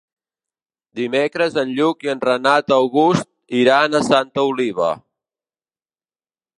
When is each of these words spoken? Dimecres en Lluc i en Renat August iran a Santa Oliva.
Dimecres 0.99 1.59
en 1.63 1.75
Lluc 1.81 2.07
i 2.07 2.11
en 2.15 2.25
Renat 2.25 2.75
August 2.79 3.31
iran 3.61 4.01
a 4.01 4.05
Santa 4.11 4.49
Oliva. 4.55 4.93